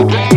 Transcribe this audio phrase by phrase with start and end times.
[0.00, 0.27] like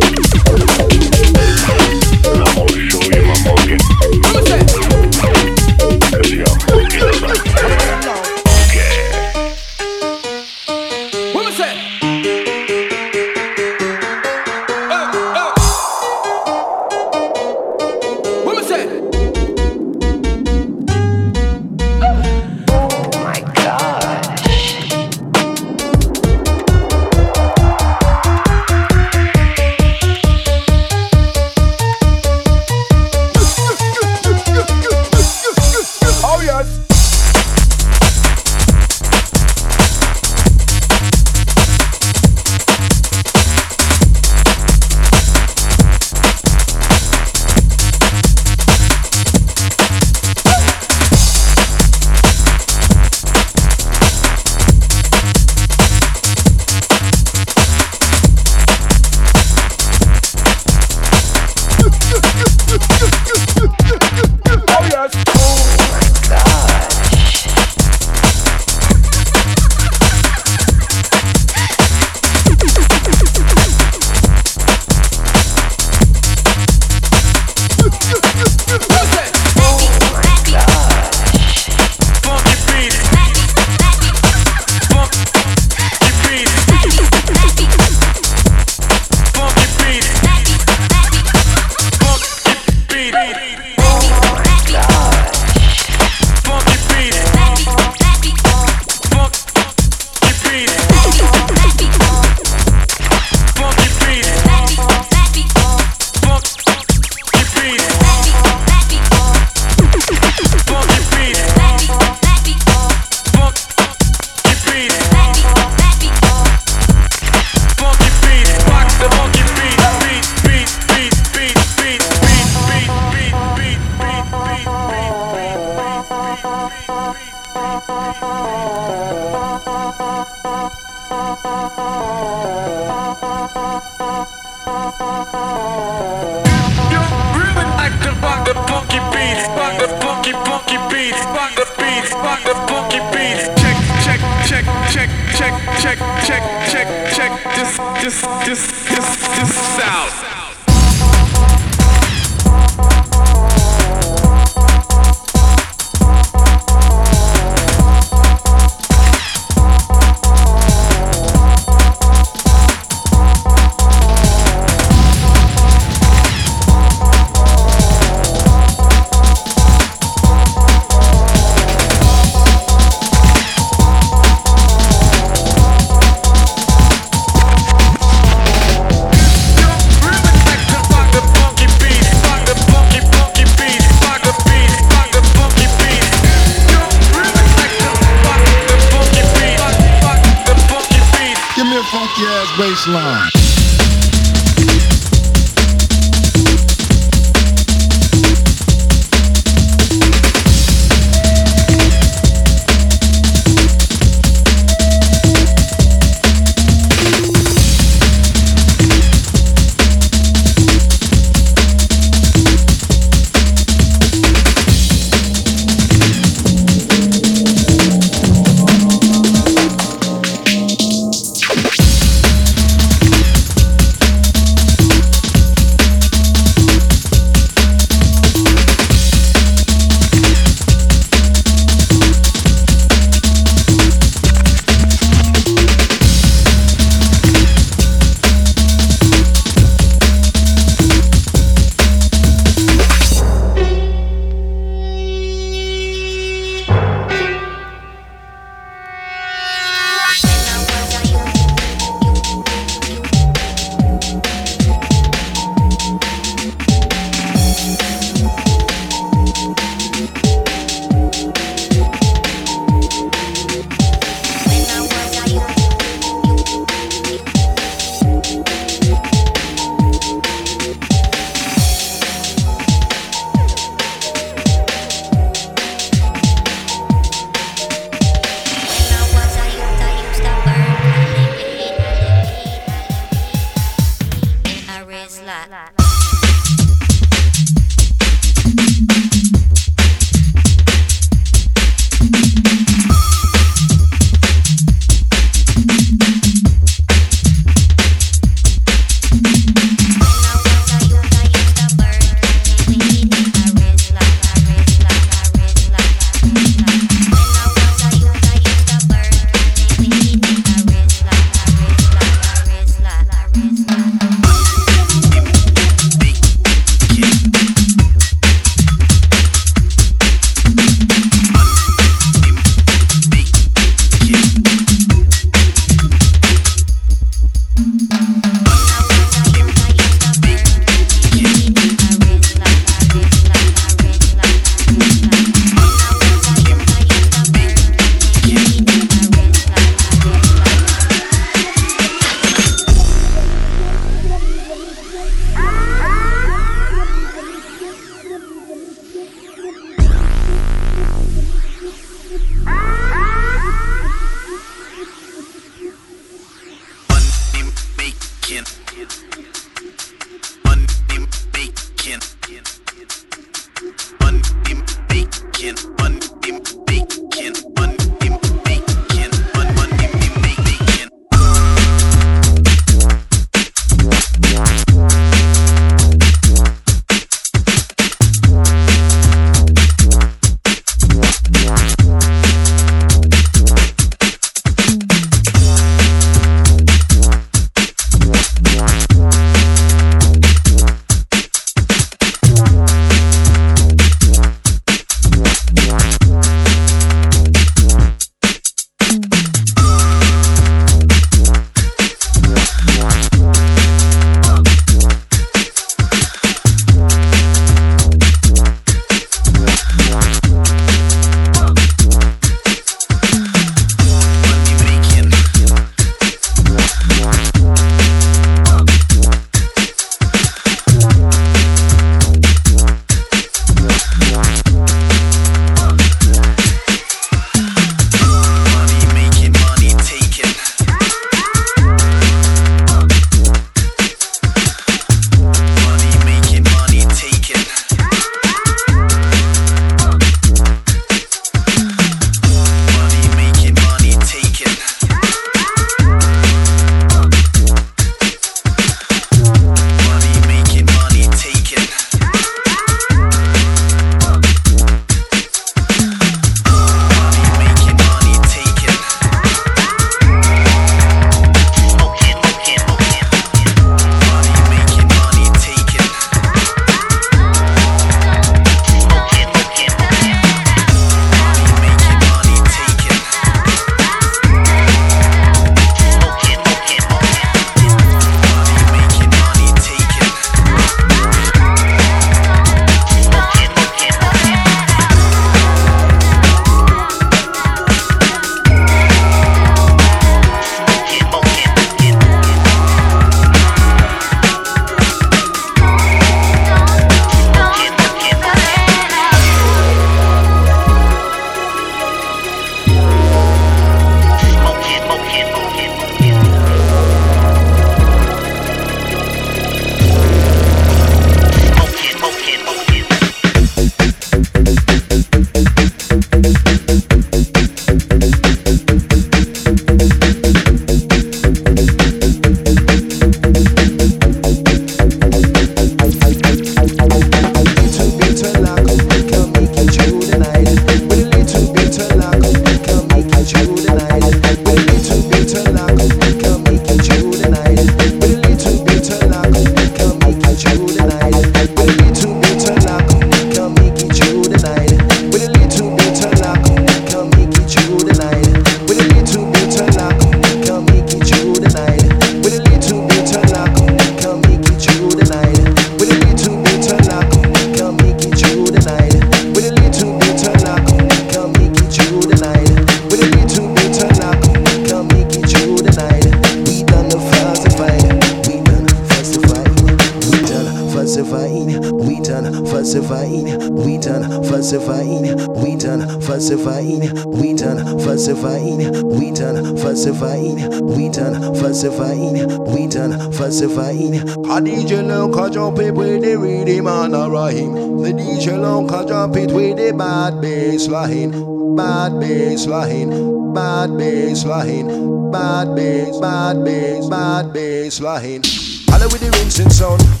[594.23, 595.11] baseline.
[595.11, 598.21] Bad bass, bad bass, bad bass baseline.
[598.69, 600.00] Holla with the rinsing sound.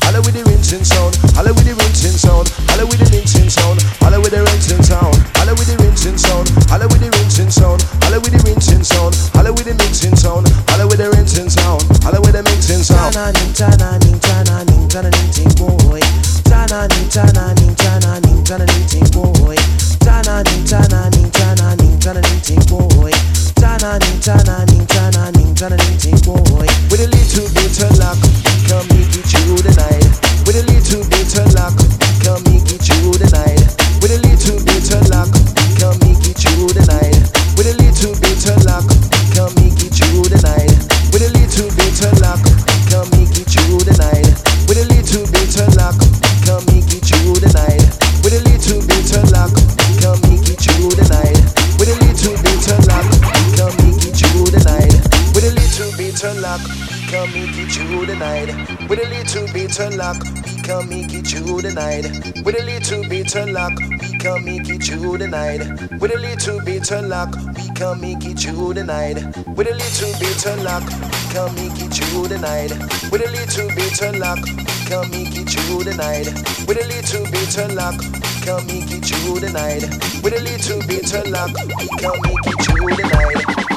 [68.91, 70.83] with a little bit of luck.
[71.31, 72.71] Can make it through the night
[73.09, 74.39] with a little bit of luck.
[74.87, 76.27] Can make it through the night
[76.67, 77.95] with a little bit of luck.
[78.43, 79.83] Can make it through the night
[80.21, 81.55] with a little bit of luck.
[81.99, 83.70] Can make it through the night.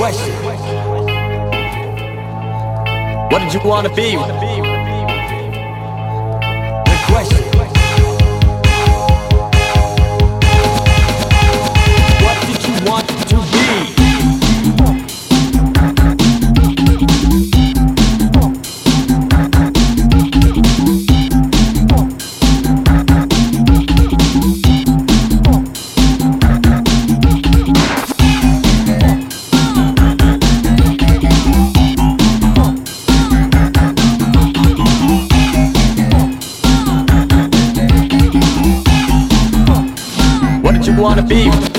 [0.00, 0.32] question
[3.30, 4.69] What did you want to be?
[41.30, 41.69] Did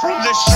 [0.00, 0.53] from the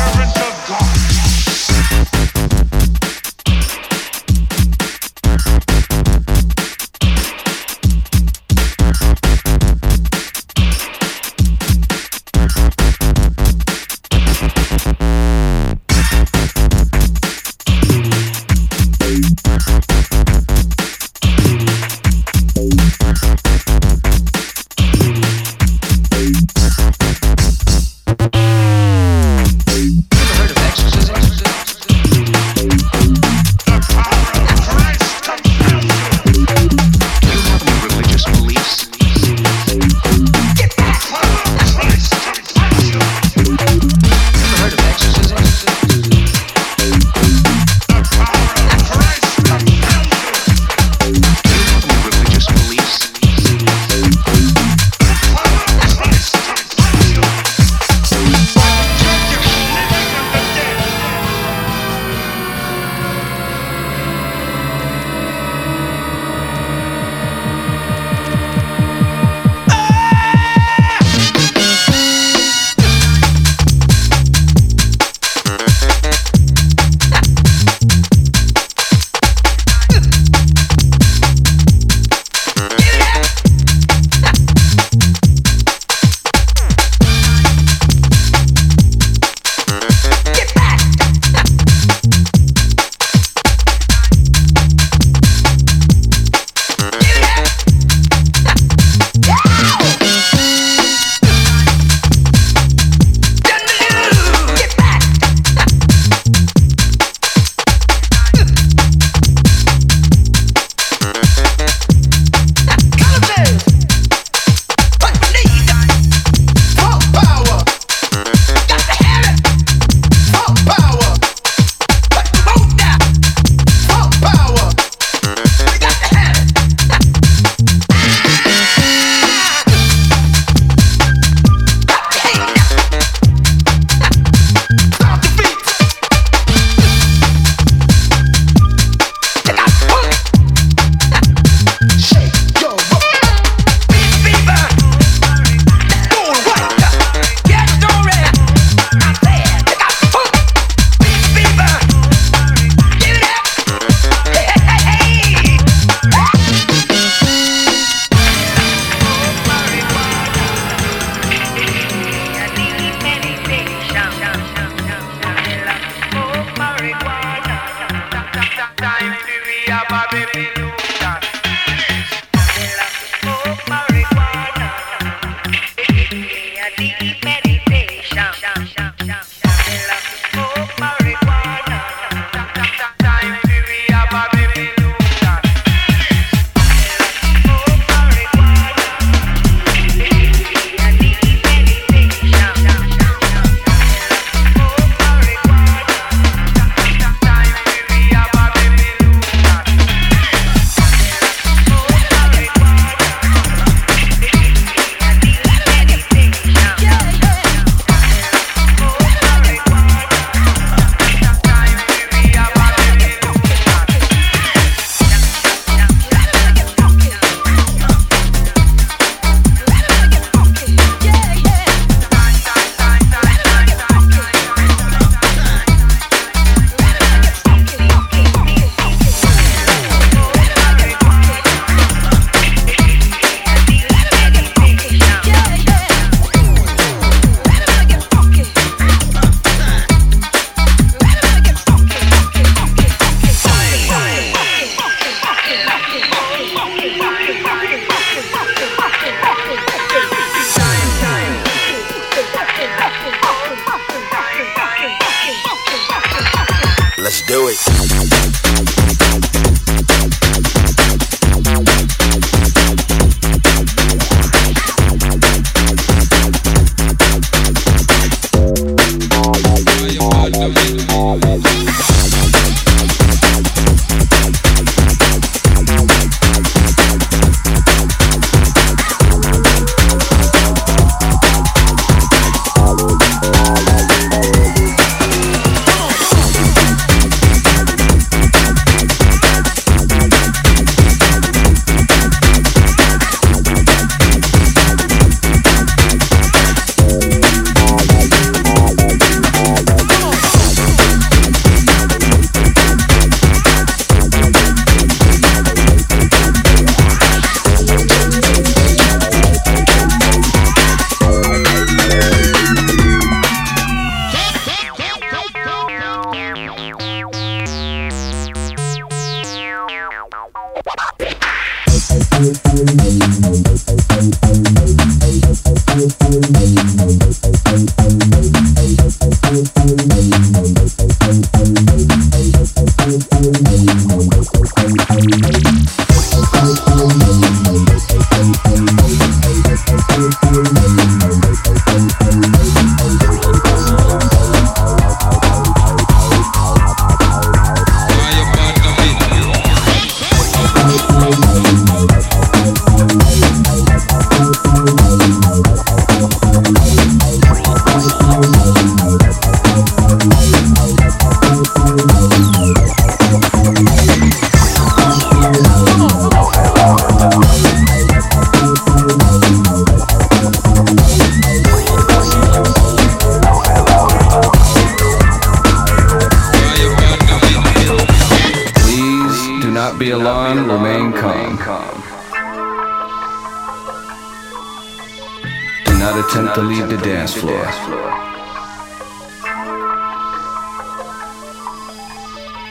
[385.91, 387.47] not attempt to leave the dance floor.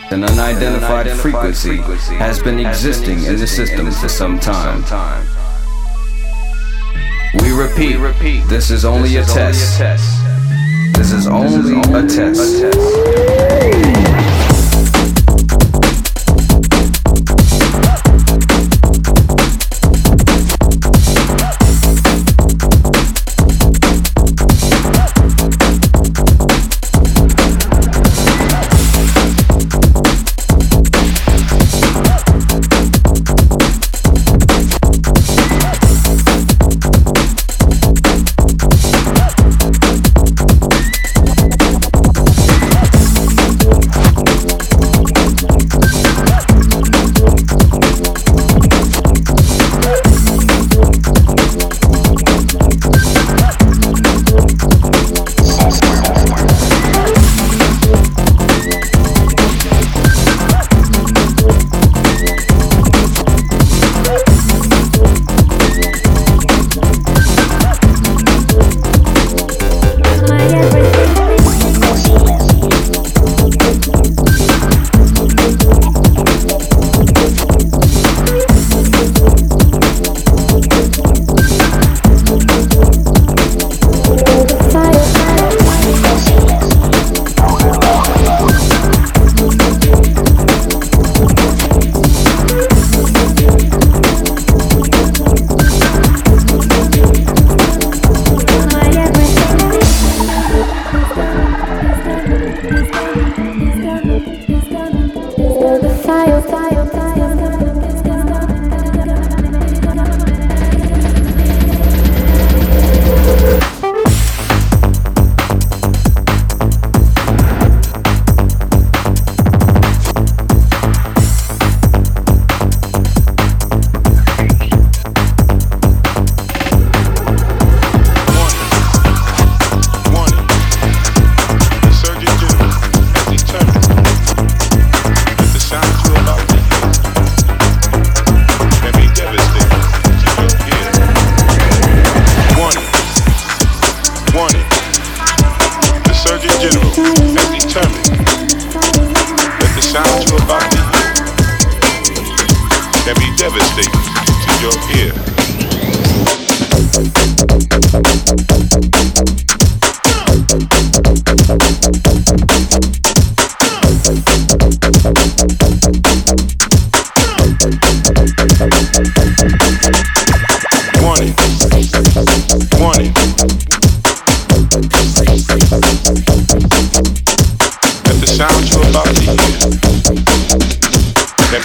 [0.09, 1.77] An unidentified frequency
[2.17, 4.81] has been existing in the system for some time.
[7.41, 9.77] We repeat, this is only a test.
[10.95, 14.06] This is only a test.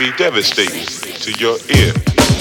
[0.03, 0.85] Be devastating
[1.21, 2.32] to your ear.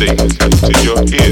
[0.00, 1.29] Devastating to your ear.